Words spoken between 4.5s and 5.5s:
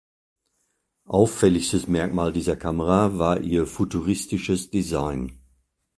Design.